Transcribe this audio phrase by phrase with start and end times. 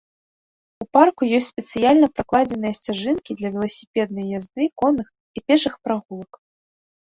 [0.85, 6.31] У парку ёсць спецыяльна пракладзеныя сцяжынкі для веласіпеднай язды, конных і пешых прагулак.